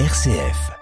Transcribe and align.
RCF. 0.00 0.72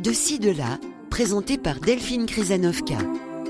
De 0.00 0.12
ci, 0.12 0.38
de 0.38 0.52
là, 0.52 0.78
présenté 1.10 1.58
par 1.58 1.80
Delphine 1.80 2.26
Krizanovka. 2.26 2.94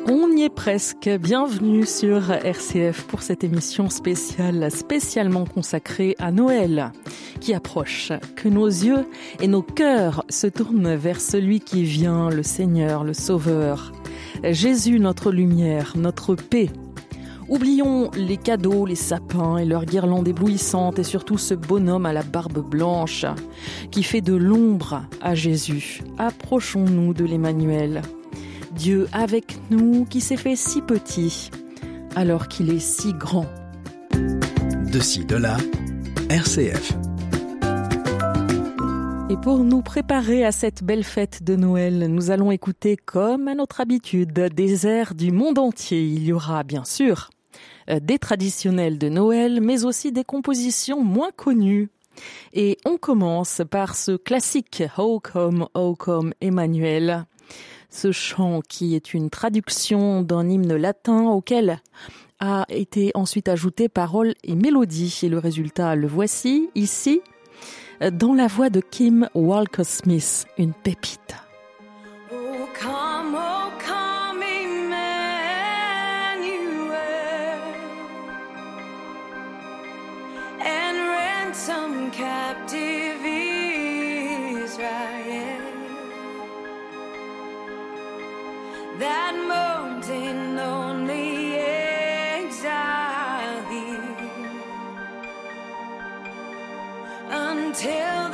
On 0.07 0.35
y 0.35 0.45
est 0.45 0.49
presque. 0.49 1.11
Bienvenue 1.21 1.85
sur 1.85 2.31
RCF 2.31 3.03
pour 3.03 3.21
cette 3.21 3.45
émission 3.45 3.91
spéciale, 3.91 4.71
spécialement 4.71 5.45
consacrée 5.45 6.17
à 6.19 6.33
Noël, 6.33 6.93
qui 7.41 7.53
approche. 7.53 8.11
Que 8.37 8.49
nos 8.49 8.69
yeux 8.69 9.07
et 9.41 9.49
nos 9.49 9.61
cœurs 9.61 10.25
se 10.31 10.47
tournent 10.47 10.95
vers 10.95 11.21
celui 11.21 11.61
qui 11.61 11.85
vient, 11.85 12.31
le 12.31 12.43
Seigneur, 12.43 13.05
le 13.05 13.13
Sauveur. 13.13 13.93
Jésus, 14.43 14.99
notre 14.99 15.31
lumière, 15.31 15.93
notre 15.95 16.35
paix. 16.35 16.71
Oublions 17.49 18.11
les 18.17 18.37
cadeaux, 18.37 18.87
les 18.87 18.97
sapins 18.97 19.57
et 19.57 19.65
leurs 19.65 19.85
guirlandes 19.85 20.27
éblouissantes 20.27 20.99
et 20.99 21.05
surtout 21.05 21.39
ce 21.39 21.55
bonhomme 21.55 22.05
à 22.05 22.13
la 22.13 22.25
barbe 22.25 22.59
blanche 22.59 23.25
qui 23.93 24.03
fait 24.03 24.21
de 24.21 24.35
l'ombre 24.35 25.03
à 25.23 25.37
Jésus. 25.37 26.03
Approchons-nous 26.19 27.15
de 27.15 27.25
l'Emmanuel. 27.25 28.03
Dieu 28.73 29.07
avec 29.13 29.59
nous 29.71 30.05
qui 30.07 30.21
s'est 30.21 30.37
fait 30.37 30.57
si 30.57 30.83
petit 30.83 31.51
alors 32.17 32.49
qu'il 32.49 32.71
est 32.71 32.81
si 32.81 33.13
grand. 33.13 33.47
De 34.13 34.99
ci, 34.99 35.25
de 35.25 35.37
là, 35.37 35.57
RCF. 36.29 36.95
Et 39.31 39.37
pour 39.37 39.65
nous 39.65 39.83
préparer 39.83 40.45
à 40.45 40.51
cette 40.51 40.83
belle 40.83 41.05
fête 41.05 41.45
de 41.45 41.55
Noël, 41.55 42.07
nous 42.09 42.31
allons 42.31 42.51
écouter, 42.51 42.97
comme 42.97 43.49
à 43.49 43.55
notre 43.55 43.81
habitude, 43.81 44.33
des 44.33 44.87
airs 44.87 45.15
du 45.15 45.31
monde 45.31 45.59
entier. 45.59 46.03
Il 46.03 46.25
y 46.25 46.33
aura 46.33 46.63
bien 46.63 46.85
sûr 46.85 47.31
des 47.89 48.19
traditionnels 48.19 48.99
de 48.99 49.09
Noël, 49.09 49.61
mais 49.61 49.85
aussi 49.85 50.13
des 50.13 50.25
compositions 50.25 51.03
moins 51.03 51.31
connues. 51.31 51.89
Et 52.53 52.79
on 52.85 52.97
commence 52.97 53.63
par 53.71 53.95
ce 53.95 54.13
classique 54.13 54.83
How 54.97 55.21
come, 55.21 55.69
how 55.75 55.95
come 55.95 56.33
Emmanuel. 56.41 57.27
Ce 57.91 58.13
chant 58.13 58.61
qui 58.69 58.95
est 58.95 59.15
une 59.15 59.31
traduction 59.31 60.23
d'un 60.23 60.49
hymne 60.49 60.77
latin 60.77 61.29
auquel 61.29 61.81
a 62.41 62.67
été 62.69 63.11
ensuite 63.15 63.49
ajouté 63.49 63.89
paroles 63.89 64.35
et 64.45 64.55
mélodie. 64.55 65.21
Et 65.23 65.29
le 65.29 65.39
résultat, 65.39 65.95
le 65.95 66.07
voici 66.07 66.69
ici, 66.75 67.21
dans 68.13 68.35
la 68.35 68.47
voix 68.47 68.71
de 68.71 68.81
Kim 68.81 69.29
Walker 69.35 69.85
Smith, 69.85 70.47
une 70.59 70.75
pépite. 70.75 71.37
Oh, 72.33 72.37
oh, 72.85 74.06
captive 82.13 83.25
Israel 84.65 85.63
that 88.99 89.35
mourns 89.51 90.09
in 90.09 90.57
lonely 90.57 91.55
exile 92.39 93.63
here 93.71 94.17
until 97.31 98.26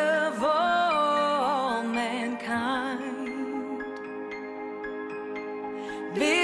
of 0.00 0.42
all 0.42 1.82
mankind. 1.82 3.28
Bid 6.14 6.39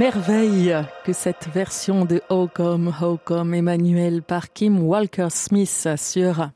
merveille 0.00 0.74
que 1.04 1.12
cette 1.12 1.48
version 1.52 2.06
de 2.06 2.22
How 2.30 2.48
Come, 2.48 2.90
How 3.02 3.18
Come 3.22 3.52
Emmanuel 3.52 4.22
par 4.22 4.50
Kim 4.50 4.82
Walker-Smith 4.82 5.88
sur 5.98 6.48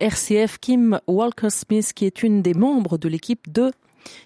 RCF. 0.00 0.58
Kim 0.58 0.98
Walker-Smith 1.06 1.92
qui 1.92 2.06
est 2.06 2.24
une 2.24 2.42
des 2.42 2.52
membres 2.52 2.98
de 2.98 3.08
l'équipe 3.08 3.52
de 3.52 3.70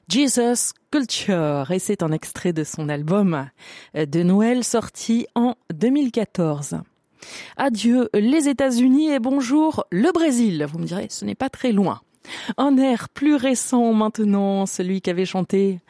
Jesus 0.09 0.73
Culture 0.91 1.71
et 1.73 1.79
c'est 1.79 2.03
un 2.03 2.11
extrait 2.11 2.55
de 2.55 2.65
son 2.65 2.89
album 2.89 3.51
de 3.95 4.23
Noël 4.23 4.65
sorti 4.65 5.27
en 5.35 5.57
2014. 5.75 6.79
Adieu 7.59 8.09
les 8.15 8.49
États-Unis 8.49 9.11
et 9.11 9.19
bonjour 9.19 9.85
le 9.91 10.11
Brésil. 10.11 10.65
Vous 10.67 10.79
me 10.79 10.87
direz, 10.87 11.09
ce 11.11 11.27
n'est 11.27 11.35
pas 11.35 11.51
très 11.51 11.73
loin. 11.73 12.01
Un 12.57 12.77
air 12.77 13.09
plus 13.09 13.37
récent 13.37 13.93
maintenant, 13.93 14.67
celui 14.67 15.01
qu'avait 15.01 15.25
chanté 15.25 15.81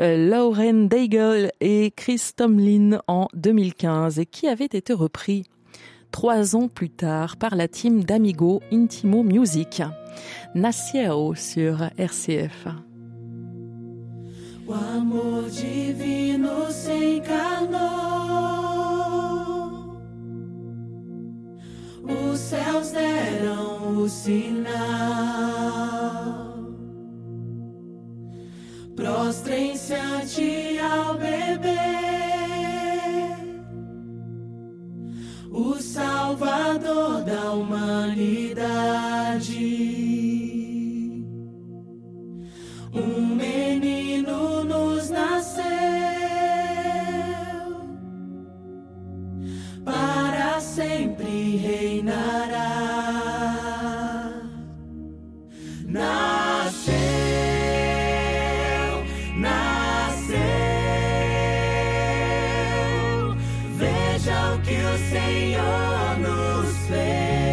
euh, 0.00 0.28
Lauren 0.28 0.86
Daigle 0.86 1.50
et 1.60 1.92
Chris 1.94 2.30
Tomlin 2.36 3.00
en 3.06 3.28
2015 3.34 4.18
et 4.18 4.26
qui 4.26 4.48
avait 4.48 4.64
été 4.64 4.92
repris 4.92 5.44
trois 6.10 6.56
ans 6.56 6.68
plus 6.68 6.90
tard 6.90 7.36
par 7.36 7.54
la 7.54 7.68
team 7.68 8.04
d'Amigo 8.04 8.60
Intimo 8.72 9.22
Music. 9.22 9.82
Naciao 10.54 11.34
sur 11.34 11.82
RCF. 11.96 12.66
Os 22.10 22.38
céus 22.40 22.90
deram 22.90 23.98
o 23.98 24.08
sinal. 24.08 24.70
Prostrem-se 28.96 29.94
ante 29.94 30.78
ao 30.78 31.14
bebê, 31.14 31.76
o 35.50 35.74
Salvador 35.76 37.22
da 37.22 37.52
humanidade. 37.52 38.80
Um 42.92 43.36
menino 43.36 44.64
nos 44.64 44.89
reinará. 51.60 52.70
Nasceu, 55.86 56.94
nasceu. 59.36 60.40
Veja 63.76 64.54
o 64.54 64.60
que 64.62 64.76
o 64.76 64.98
Senhor 65.10 66.18
nos 66.18 66.76
fez. 66.86 67.49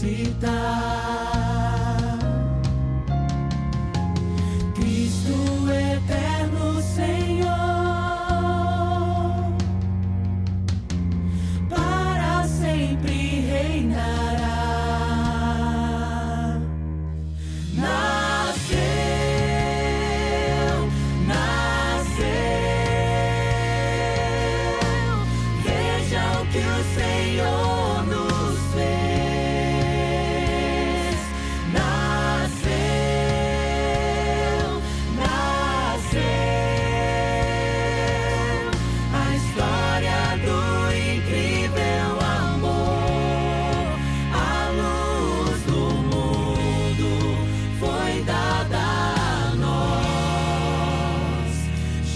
Ressuscitar. 0.00 1.17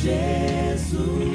Jesus. 0.02 1.31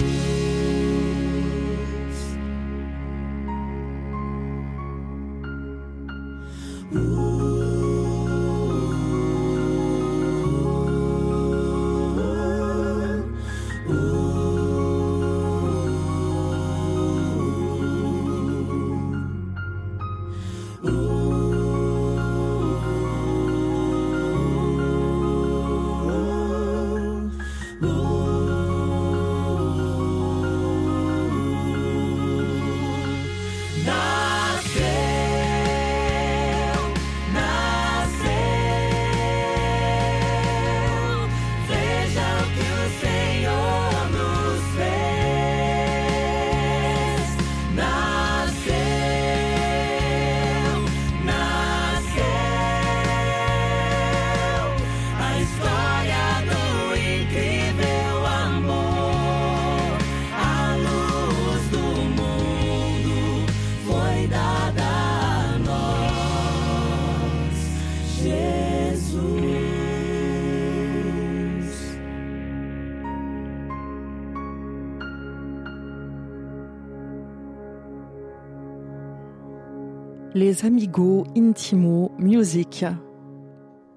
Les 80.37 80.65
Amigos 80.65 81.25
Intimo 81.35 82.11
Music. 82.19 82.85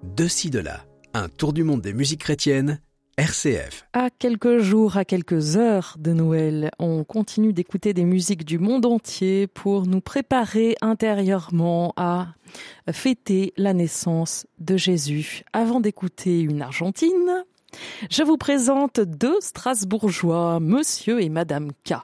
De 0.03 0.27
ci, 0.27 0.49
de 0.49 0.59
là, 0.59 0.87
un 1.13 1.29
tour 1.29 1.53
du 1.53 1.65
monde 1.65 1.83
des 1.83 1.93
musiques 1.93 2.23
chrétiennes, 2.23 2.81
RCF. 3.19 3.87
À 3.93 4.09
quelques 4.09 4.57
jours, 4.57 4.97
à 4.97 5.05
quelques 5.05 5.59
heures 5.59 5.97
de 5.99 6.15
Noël, 6.15 6.71
on 6.79 7.05
continue 7.05 7.53
d'écouter 7.53 7.93
des 7.93 8.07
musiques 8.07 8.47
du 8.47 8.59
monde 8.59 8.87
entier 8.87 9.49
pour 9.49 9.85
nous 9.85 10.01
préparer 10.01 10.77
intérieurement 10.81 11.93
à 11.99 12.29
fêter 12.91 13.53
la 13.59 13.75
naissance 13.75 14.47
de 14.59 14.79
Jésus. 14.79 15.43
Avant 15.53 15.81
d'écouter 15.81 16.41
une 16.41 16.63
Argentine, 16.63 17.45
je 18.09 18.23
vous 18.23 18.39
présente 18.39 18.99
deux 18.99 19.39
Strasbourgeois, 19.43 20.59
Monsieur 20.59 21.21
et 21.21 21.29
Madame 21.29 21.73
K. 21.85 21.97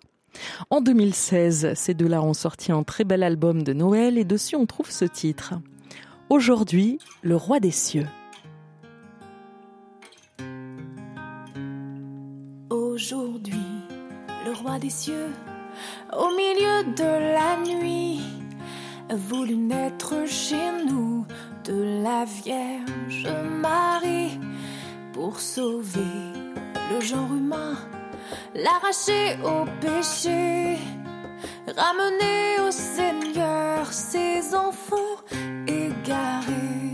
En 0.70 0.80
2016, 0.80 1.72
ces 1.74 1.94
deux-là 1.94 2.22
ont 2.22 2.34
sorti 2.34 2.72
un 2.72 2.82
très 2.82 3.04
bel 3.04 3.22
album 3.22 3.62
de 3.62 3.72
Noël 3.72 4.18
et 4.18 4.24
dessus 4.24 4.56
on 4.56 4.66
trouve 4.66 4.90
ce 4.90 5.04
titre. 5.04 5.54
Aujourd'hui, 6.28 6.98
le 7.22 7.36
roi 7.36 7.60
des 7.60 7.70
cieux. 7.70 8.06
Aujourd'hui, 12.70 13.54
le 14.44 14.52
roi 14.52 14.78
des 14.78 14.90
cieux, 14.90 15.30
au 16.12 16.28
milieu 16.36 16.92
de 16.94 17.34
la 17.34 17.56
nuit, 17.64 18.20
a 19.08 19.14
voulu 19.14 19.56
naître 19.56 20.14
chez 20.26 20.84
nous 20.88 21.24
de 21.64 22.02
la 22.02 22.24
Vierge 22.24 23.28
Marie 23.60 24.38
pour 25.12 25.38
sauver 25.40 26.00
le 26.92 27.00
genre 27.00 27.32
humain, 27.32 27.76
l'arracher 28.54 29.36
au 29.44 29.64
péché, 29.80 30.78
ramener 31.76 32.60
au 32.66 32.70
Seigneur 32.70 33.92
ses 33.92 34.54
enfants 34.54 35.18
égarés. 35.66 36.85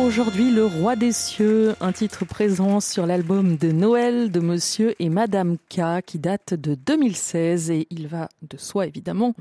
Aujourd'hui, 0.00 0.52
Le 0.52 0.64
Roi 0.64 0.94
des 0.94 1.10
Cieux, 1.10 1.74
un 1.80 1.90
titre 1.90 2.24
présent 2.24 2.78
sur 2.78 3.04
l'album 3.04 3.56
de 3.56 3.72
Noël 3.72 4.30
de 4.30 4.38
Monsieur 4.38 4.94
et 5.02 5.08
Madame 5.08 5.56
K 5.68 6.04
qui 6.06 6.20
date 6.20 6.54
de 6.54 6.76
2016 6.76 7.72
et 7.72 7.88
il 7.90 8.06
va 8.06 8.28
de 8.42 8.56
soi 8.56 8.86
évidemment 8.86 9.34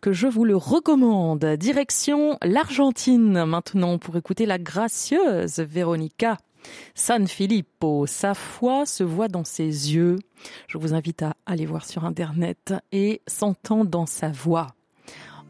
que 0.00 0.12
je 0.12 0.28
vous 0.28 0.44
le 0.44 0.56
recommande. 0.56 1.44
Direction 1.44 2.38
l'Argentine 2.42 3.44
maintenant 3.44 3.98
pour 3.98 4.16
écouter 4.16 4.46
la 4.46 4.58
gracieuse 4.58 5.58
Véronica. 5.58 6.38
San 6.94 7.26
Filippo, 7.26 8.06
sa 8.06 8.34
foi 8.34 8.86
se 8.86 9.02
voit 9.02 9.28
dans 9.28 9.44
ses 9.44 9.64
yeux. 9.64 10.16
Je 10.68 10.78
vous 10.78 10.94
invite 10.94 11.22
à 11.22 11.34
aller 11.44 11.66
voir 11.66 11.84
sur 11.84 12.04
internet 12.04 12.72
et 12.92 13.20
s'entend 13.26 13.84
dans 13.84 14.06
sa 14.06 14.28
voix. 14.28 14.68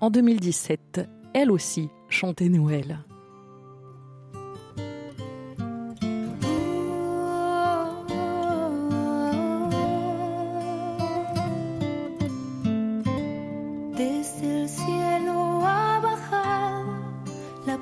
En 0.01 0.09
2017, 0.09 1.03
elle 1.35 1.51
aussi 1.51 1.91
chantait 2.09 2.49
Noël. 2.49 2.99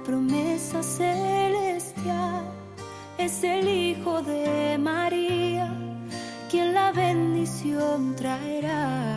Promesa 0.07 0.83
celestial. 0.85 2.45
Es 3.19 3.43
el 3.43 3.69
Hijo 3.69 4.23
de 4.23 4.79
María 4.79 5.69
quien 6.49 6.75
la 6.75 6.93
bendición 6.93 8.15
traerá. 8.15 9.16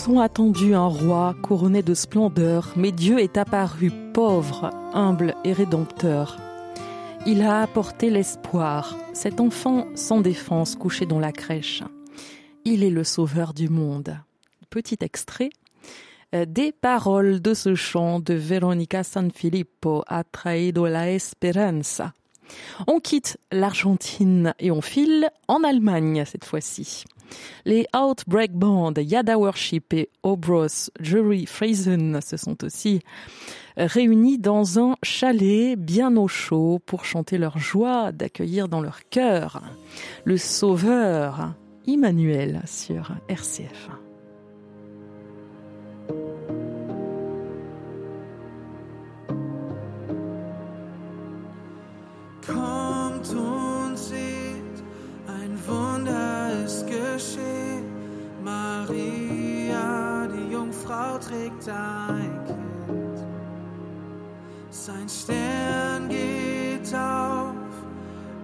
Ils 0.00 0.10
ont 0.10 0.20
attendu 0.20 0.74
un 0.74 0.86
roi 0.86 1.36
couronné 1.42 1.82
de 1.82 1.92
splendeur, 1.92 2.72
mais 2.74 2.90
Dieu 2.90 3.18
est 3.18 3.36
apparu 3.36 3.92
pauvre, 4.14 4.70
humble 4.94 5.34
et 5.44 5.52
rédempteur. 5.52 6.38
Il 7.26 7.42
a 7.42 7.60
apporté 7.60 8.08
l'espoir, 8.08 8.96
cet 9.12 9.40
enfant 9.40 9.86
sans 9.94 10.22
défense 10.22 10.74
couché 10.74 11.04
dans 11.04 11.18
la 11.18 11.32
crèche. 11.32 11.82
Il 12.64 12.82
est 12.82 12.90
le 12.90 13.04
sauveur 13.04 13.52
du 13.52 13.68
monde. 13.68 14.16
Petit 14.70 14.96
extrait 15.02 15.50
euh, 16.34 16.46
des 16.46 16.72
paroles 16.72 17.42
de 17.42 17.52
ce 17.52 17.74
chant 17.74 18.20
de 18.20 18.32
Veronica 18.32 19.04
Sanfilippo 19.04 20.02
a 20.06 20.24
traído 20.24 20.86
la 20.86 21.10
esperanza. 21.10 22.14
On 22.86 23.00
quitte 23.00 23.36
l'Argentine 23.52 24.54
et 24.60 24.70
on 24.70 24.80
file 24.80 25.28
en 25.46 25.62
Allemagne 25.62 26.24
cette 26.24 26.46
fois-ci. 26.46 27.04
Les 27.64 27.86
Outbreak 27.94 28.52
Band, 28.52 28.94
Yada 28.98 29.38
Worship 29.38 29.92
et 29.92 30.10
Obros 30.22 30.90
Jury 31.00 31.46
Friesen 31.46 32.20
se 32.20 32.36
sont 32.36 32.64
aussi 32.64 33.00
réunis 33.76 34.38
dans 34.38 34.78
un 34.78 34.96
chalet 35.02 35.76
bien 35.76 36.16
au 36.16 36.28
chaud 36.28 36.80
pour 36.84 37.04
chanter 37.04 37.38
leur 37.38 37.58
joie 37.58 38.12
d'accueillir 38.12 38.68
dans 38.68 38.80
leur 38.80 39.08
cœur 39.08 39.62
le 40.24 40.36
Sauveur 40.36 41.54
Emmanuel 41.86 42.62
sur 42.66 43.12
RCF. 43.28 43.90
Trägt 61.30 61.68
ein 61.68 62.44
Kind. 62.46 63.18
Sein 64.70 65.08
Stern 65.08 66.08
geht 66.08 66.94
auf 66.94 67.54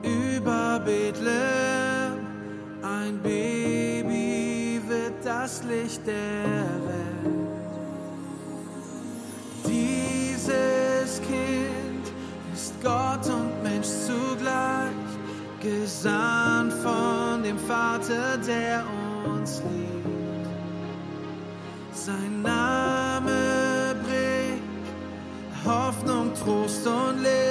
über 0.03 0.81
Bethlehem. 0.85 2.27
Ein 2.83 3.19
Baby 3.23 4.81
wird 4.87 5.25
das 5.25 5.63
Licht 5.65 6.07
der 6.07 6.15
Welt. 6.87 7.37
Dieses 9.65 11.21
Kind 11.23 12.07
ist 12.55 12.75
Gott 12.83 13.27
und 13.27 13.63
Mensch 13.63 13.89
zugleich, 14.07 14.93
gesandt 15.61 16.73
von 16.75 17.43
dem 17.43 17.59
Vater, 17.59 18.39
der 18.47 18.85
uns 19.25 19.61
liebt. 19.73 19.86
Sein 22.07 22.41
Name 22.41 23.97
bringt 24.05 24.87
Hoffnung, 25.67 26.33
Trost 26.35 26.87
und 26.87 27.21
Licht. 27.25 27.46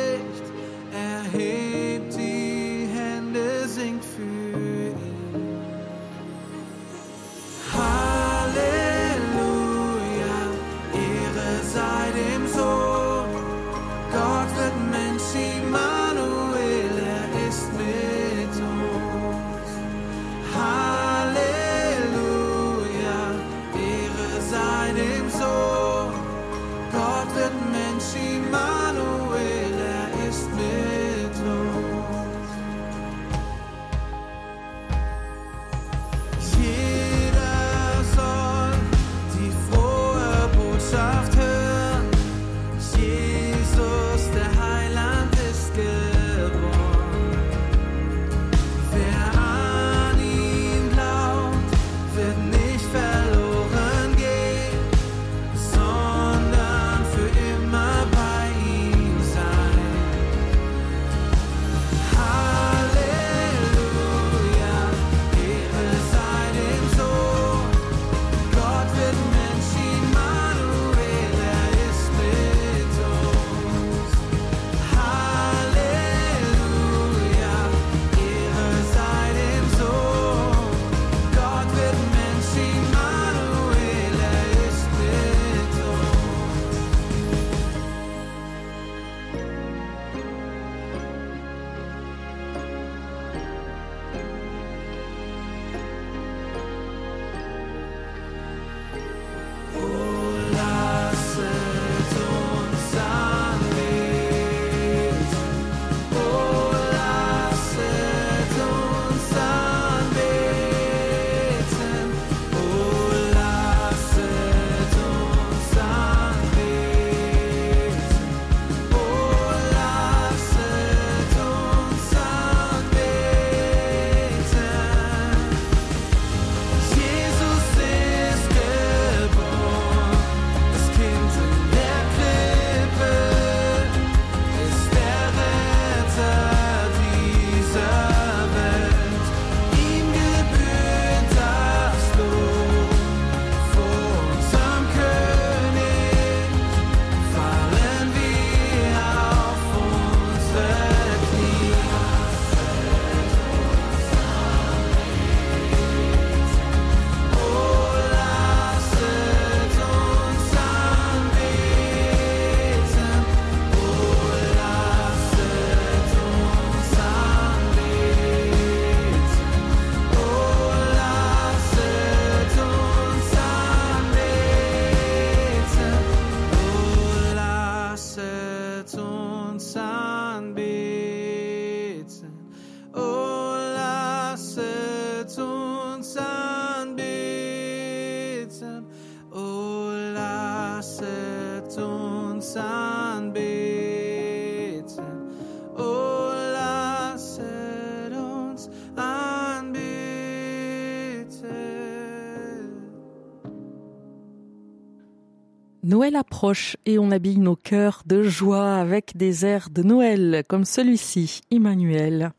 Noël 205.84 206.15
approche 206.15 206.77
et 206.86 206.99
on 206.99 207.12
habille 207.12 207.39
nos 207.39 207.55
cœurs 207.55 208.01
de 208.05 208.23
joie 208.23 208.75
avec 208.75 209.15
des 209.15 209.45
airs 209.45 209.69
de 209.71 209.84
Noël 209.84 210.43
comme 210.47 210.65
celui-ci, 210.65 211.41
Emmanuel, 211.51 212.31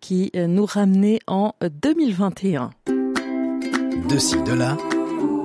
qui 0.00 0.30
nous 0.34 0.66
ramenait 0.66 1.18
en 1.26 1.52
2021. 1.62 2.70
De 4.08 4.18
ci, 4.18 4.42
de 4.42 4.52
là, 4.52 4.76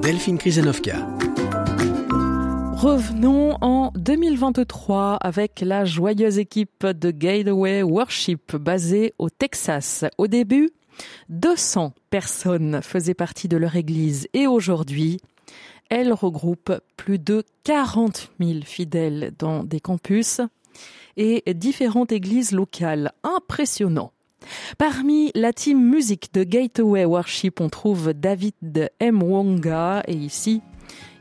Delphine 0.01 0.37
Krisenovka. 0.37 1.18
Revenons 2.81 3.57
en 3.59 3.91
2023 3.95 5.17
avec 5.19 5.59
la 5.59 5.83
joyeuse 5.83 6.39
équipe 6.39 6.85
de 6.85 7.11
Gateway 7.11 7.83
Worship 7.83 8.55
basée 8.55 9.13
au 9.19 9.29
Texas. 9.29 10.05
Au 10.17 10.27
début, 10.27 10.69
200 11.27 11.91
personnes 12.09 12.79
faisaient 12.81 13.13
partie 13.13 13.49
de 13.49 13.57
leur 13.57 13.75
église 13.75 14.29
et 14.33 14.47
aujourd'hui, 14.47 15.19
elle 15.89 16.13
regroupe 16.13 16.71
plus 16.95 17.19
de 17.19 17.43
40 17.65 18.31
000 18.39 18.59
fidèles 18.63 19.33
dans 19.37 19.65
des 19.65 19.81
campus 19.81 20.39
et 21.17 21.43
différentes 21.53 22.13
églises 22.13 22.53
locales. 22.53 23.11
Impressionnant. 23.23 24.13
Parmi 24.77 25.31
la 25.35 25.51
team 25.51 25.83
musique 25.83 26.33
de 26.33 26.45
Gateway 26.45 27.03
Worship, 27.03 27.59
on 27.59 27.67
trouve 27.67 28.13
David 28.13 28.89
M. 29.01 29.21
Wonga 29.21 30.01
et 30.07 30.13
ici, 30.13 30.61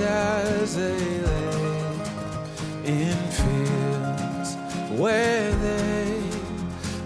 as 0.00 0.76
they 0.76 1.20
lay, 1.20 1.94
in 2.84 3.16
fields 3.38 4.56
where 5.00 5.50
they 5.56 6.22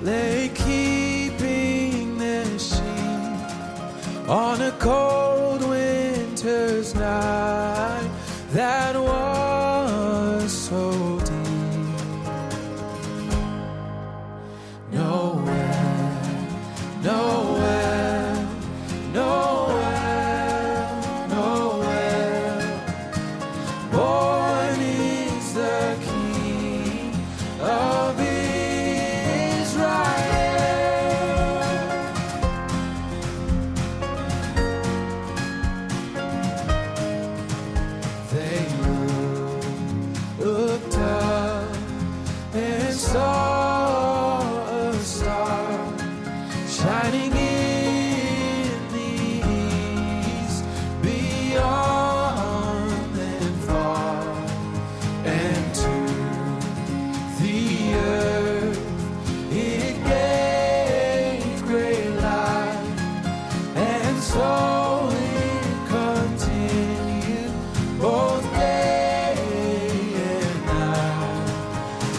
lay 0.02 0.48
keeping 0.54 2.18
their 2.18 2.58
sheep 2.58 2.80
on 4.28 4.60
a 4.62 4.72
cold 4.78 5.62
winter's 5.68 6.94
night. 6.94 8.10
That 8.52 8.87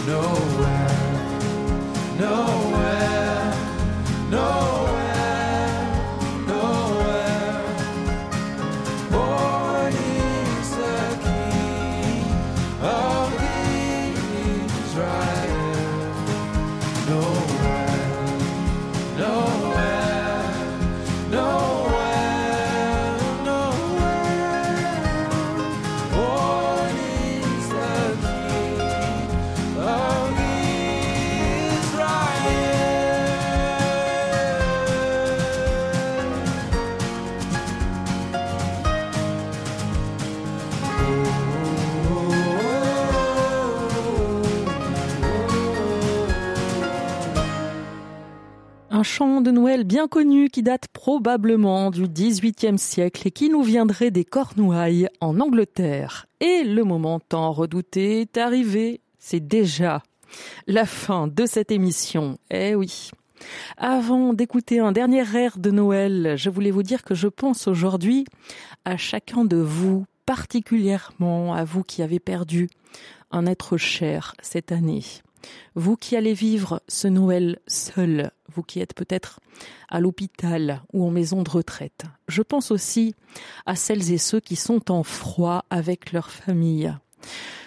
Nowhere, 0.06 0.88
nowhere, 2.18 2.49
Un 49.00 49.02
chant 49.02 49.40
de 49.40 49.50
Noël 49.50 49.84
bien 49.84 50.08
connu 50.08 50.50
qui 50.50 50.62
date 50.62 50.88
probablement 50.88 51.90
du 51.90 52.06
XVIIIe 52.06 52.78
siècle 52.78 53.26
et 53.26 53.30
qui 53.30 53.48
nous 53.48 53.62
viendrait 53.62 54.10
des 54.10 54.26
Cornouailles 54.26 55.08
en 55.22 55.40
Angleterre. 55.40 56.26
Et 56.40 56.64
le 56.64 56.84
moment 56.84 57.18
tant 57.18 57.50
redouté 57.50 58.20
est 58.20 58.36
arrivé. 58.36 59.00
C'est 59.18 59.40
déjà 59.40 60.02
la 60.66 60.84
fin 60.84 61.28
de 61.28 61.46
cette 61.46 61.72
émission. 61.72 62.36
Eh 62.50 62.74
oui. 62.74 63.10
Avant 63.78 64.34
d'écouter 64.34 64.80
un 64.80 64.92
dernier 64.92 65.24
air 65.34 65.56
de 65.56 65.70
Noël, 65.70 66.34
je 66.36 66.50
voulais 66.50 66.70
vous 66.70 66.82
dire 66.82 67.02
que 67.02 67.14
je 67.14 67.28
pense 67.28 67.68
aujourd'hui 67.68 68.26
à 68.84 68.98
chacun 68.98 69.46
de 69.46 69.56
vous, 69.56 70.04
particulièrement 70.26 71.54
à 71.54 71.64
vous 71.64 71.84
qui 71.84 72.02
avez 72.02 72.20
perdu 72.20 72.68
un 73.30 73.46
être 73.46 73.78
cher 73.78 74.34
cette 74.42 74.72
année. 74.72 75.04
Vous 75.74 75.96
qui 75.96 76.16
allez 76.16 76.34
vivre 76.34 76.82
ce 76.86 77.08
Noël 77.08 77.60
seul, 77.66 78.30
vous 78.54 78.62
qui 78.62 78.80
êtes 78.80 78.94
peut-être 78.94 79.40
à 79.88 80.00
l'hôpital 80.00 80.82
ou 80.92 81.04
en 81.04 81.10
maison 81.10 81.42
de 81.42 81.50
retraite. 81.50 82.04
Je 82.28 82.42
pense 82.42 82.70
aussi 82.70 83.14
à 83.66 83.76
celles 83.76 84.12
et 84.12 84.18
ceux 84.18 84.40
qui 84.40 84.56
sont 84.56 84.90
en 84.90 85.02
froid 85.02 85.64
avec 85.70 86.12
leur 86.12 86.30
famille. 86.30 86.94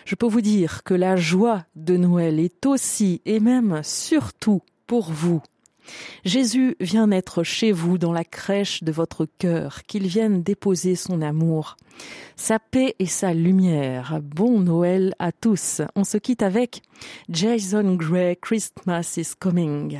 Je 0.06 0.15
peux 0.15 0.28
vous 0.28 0.41
dire 0.41 0.84
que 0.84 0.93
la 0.93 1.15
joie 1.15 1.65
de 1.76 1.98
Noël 1.98 2.39
est 2.39 2.65
aussi 2.65 3.22
et 3.26 3.39
même 3.39 3.82
surtout 3.84 4.62
pour 4.86 5.12
vous. 5.12 5.41
Jésus 6.26 6.76
vient 6.80 7.08
naître 7.08 7.43
chez 7.43 7.72
vous 7.72 7.98
dans 7.98 8.13
la 8.13 8.24
crèche 8.24 8.84
de 8.84 8.91
votre 8.91 9.26
cœur, 9.26 9.84
qu'il 9.84 10.08
vienne 10.08 10.41
déposer 10.41 10.96
son 10.96 11.22
amour, 11.22 11.76
sa 12.36 12.60
paix 12.60 12.96
et 13.00 13.06
sa 13.06 13.34
lumière. 13.34 14.19
Bon 14.22 14.60
Noël 14.60 15.13
à 15.19 15.32
tous. 15.32 15.82
On 15.96 16.04
se 16.04 16.17
quitte 16.17 16.43
avec 16.43 16.82
Jason 17.30 17.96
Gray, 17.96 18.38
Christmas 18.38 19.15
is 19.17 19.34
coming. 19.38 20.00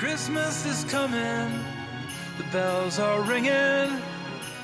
Christmas 0.00 0.64
is 0.64 0.90
coming, 0.90 1.62
the 2.38 2.44
bells 2.50 2.98
are 2.98 3.20
ringing, 3.20 4.00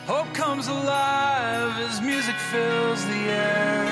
hope 0.06 0.32
comes 0.32 0.66
alive 0.66 1.76
as 1.78 2.00
music 2.00 2.34
fills 2.50 3.04
the 3.04 3.12
air. 3.12 3.84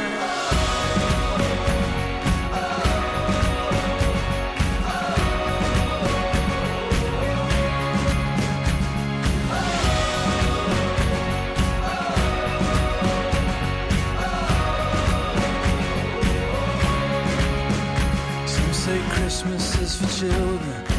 Some 18.47 18.73
say 18.73 18.99
Christmas 19.11 19.79
is 19.79 19.97
for 19.97 20.09
children, 20.19 20.94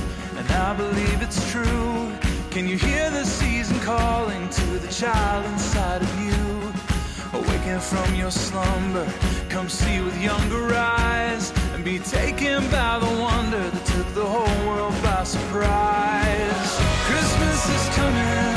I 0.56 0.74
believe 0.74 1.22
it's 1.22 1.52
true. 1.52 2.12
Can 2.50 2.68
you 2.68 2.78
hear 2.78 3.10
the 3.12 3.26
season 3.26 3.78
calling 3.82 4.48
to 4.50 4.65
the 4.80 4.88
child 4.88 5.46
inside 5.48 6.02
of 6.02 6.22
you? 6.24 7.39
Awaken 7.39 7.82
from 7.82 8.15
your 8.15 8.32
slumber. 8.32 9.06
Come 9.50 9.68
see 9.68 10.00
with 10.00 10.18
younger 10.22 10.74
eyes 10.74 11.52
and 11.74 11.84
be 11.84 12.00
taken 12.00 12.63
by 12.72 13.00
the 13.00 13.22
wonder 13.22 13.70
that 13.70 13.86
took 13.86 14.08
the 14.13 14.26
whole 14.26 14.68
world 14.68 14.96
by 15.04 15.26
surprise. 15.26 16.70
Christmas 17.10 17.60
is 17.78 17.86
coming, 17.96 18.56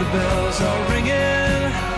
the 0.00 0.08
bells 0.10 0.60
are 0.60 0.90
ringing. 0.90 1.93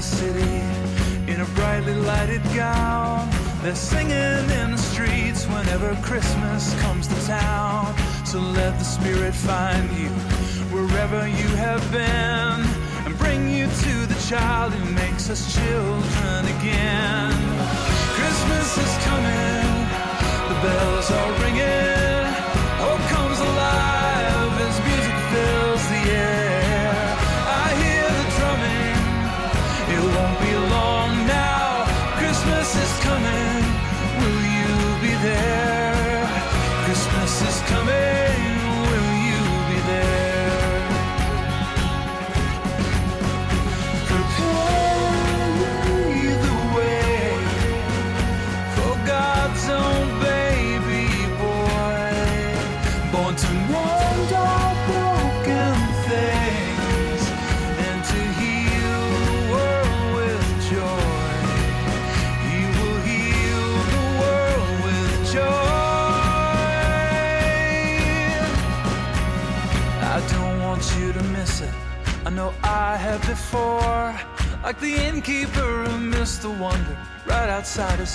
The 0.00 0.06
city 0.06 1.30
in 1.30 1.42
a 1.42 1.44
brightly 1.56 1.94
lighted 1.94 2.42
gown. 2.54 3.28
They're 3.62 3.74
singing 3.74 4.46
in 4.60 4.70
the 4.70 4.78
streets 4.78 5.44
whenever 5.44 5.94
Christmas 5.96 6.74
comes 6.80 7.06
to 7.06 7.26
town. 7.26 7.94
So 8.24 8.38
let 8.38 8.78
the 8.78 8.84
Spirit 8.84 9.34
find 9.34 9.84
you 9.98 10.08
wherever 10.72 11.28
you 11.28 11.48
have 11.66 11.82
been 11.92 12.60
and 13.04 13.18
bring 13.18 13.50
you 13.50 13.66
to 13.66 14.06
the 14.06 14.18
child 14.26 14.72
who 14.72 14.90
makes 14.94 15.28
us 15.28 15.42
children 15.54 16.46
again. 16.56 17.36
Christmas 18.16 18.68
is 18.78 18.92
coming, 19.04 19.68
the 20.48 20.58
bells 20.64 21.10
are 21.10 21.32
ringing. 21.42 22.09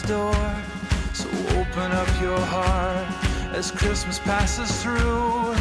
Door. 0.06 0.36
So 1.14 1.28
open 1.58 1.92
up 1.92 2.10
your 2.22 2.40
heart 2.40 3.08
as 3.56 3.72
Christmas 3.72 4.20
passes 4.20 4.70
through. 4.84 5.56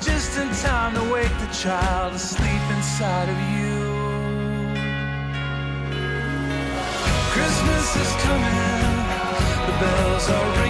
Just 0.00 0.38
in 0.38 0.48
time 0.62 0.94
to 0.94 1.12
wake 1.12 1.36
the 1.40 1.52
child 1.52 2.14
asleep 2.14 2.62
inside 2.76 3.28
of 3.28 3.38
you. 3.56 3.78
Christmas 7.34 7.96
is 7.96 8.12
coming, 8.22 8.94
the 9.66 9.76
bells 9.82 10.28
are 10.28 10.48
ringing, 10.60 10.67